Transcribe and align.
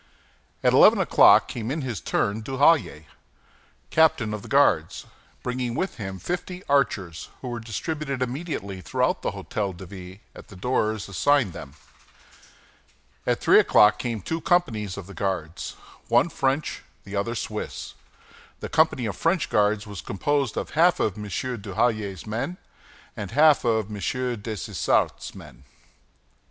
At 0.63 0.73
eleven 0.73 0.99
o'clock 0.99 1.47
came 1.47 1.69
in 1.69 1.83
his 1.83 2.01
turn 2.01 2.41
Duhallier, 2.41 3.05
captain 3.91 4.33
of 4.33 4.41
the 4.41 4.47
Guards, 4.47 5.05
bringing 5.43 5.75
with 5.75 5.97
him 5.97 6.17
fifty 6.17 6.63
archers, 6.67 7.29
who 7.41 7.49
were 7.49 7.59
distributed 7.59 8.19
immediately 8.19 8.81
through 8.81 9.17
the 9.21 9.33
Hôtel 9.33 9.77
de 9.77 9.85
Ville, 9.85 10.17
at 10.35 10.47
the 10.47 10.55
doors 10.55 11.07
assigned 11.07 11.53
them. 11.53 11.75
At 13.27 13.39
three 13.41 13.59
o'clock 13.59 13.99
came 13.99 14.23
two 14.23 14.41
companies 14.41 14.97
of 14.97 15.05
the 15.05 15.13
Guards, 15.13 15.73
one 16.07 16.29
French, 16.29 16.81
the 17.03 17.15
other 17.15 17.35
Swiss. 17.35 17.93
The 18.59 18.69
company 18.69 19.05
of 19.05 19.15
French 19.15 19.51
guards 19.51 19.85
was 19.85 20.01
composed 20.01 20.57
of 20.57 20.71
half 20.71 20.99
of 20.99 21.15
M. 21.15 21.25
Duhallier's 21.25 22.25
men 22.25 22.57
and 23.15 23.29
half 23.29 23.63
of 23.63 23.91
M. 23.91 23.99
Dessessart's 24.41 25.35
men. 25.35 25.63